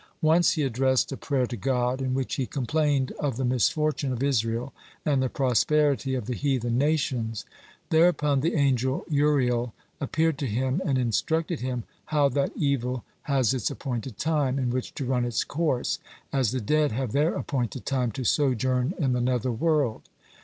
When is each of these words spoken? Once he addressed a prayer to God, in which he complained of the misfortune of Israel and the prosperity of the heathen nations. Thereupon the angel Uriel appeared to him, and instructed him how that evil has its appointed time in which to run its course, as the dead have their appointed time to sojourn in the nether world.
Once 0.23 0.53
he 0.53 0.63
addressed 0.63 1.11
a 1.11 1.15
prayer 1.15 1.45
to 1.45 1.55
God, 1.55 2.01
in 2.01 2.15
which 2.15 2.33
he 2.33 2.47
complained 2.47 3.11
of 3.19 3.37
the 3.37 3.45
misfortune 3.45 4.11
of 4.11 4.23
Israel 4.23 4.73
and 5.05 5.21
the 5.21 5.29
prosperity 5.29 6.15
of 6.15 6.25
the 6.25 6.33
heathen 6.33 6.75
nations. 6.75 7.45
Thereupon 7.91 8.39
the 8.39 8.55
angel 8.55 9.05
Uriel 9.07 9.75
appeared 9.99 10.39
to 10.39 10.47
him, 10.47 10.81
and 10.83 10.97
instructed 10.97 11.59
him 11.59 11.83
how 12.05 12.29
that 12.29 12.51
evil 12.55 13.03
has 13.29 13.53
its 13.53 13.69
appointed 13.69 14.17
time 14.17 14.57
in 14.57 14.71
which 14.71 14.95
to 14.95 15.05
run 15.05 15.23
its 15.23 15.43
course, 15.43 15.99
as 16.33 16.49
the 16.49 16.61
dead 16.61 16.91
have 16.91 17.11
their 17.11 17.35
appointed 17.35 17.85
time 17.85 18.11
to 18.13 18.23
sojourn 18.23 18.95
in 18.97 19.13
the 19.13 19.21
nether 19.21 19.51
world. 19.51 20.09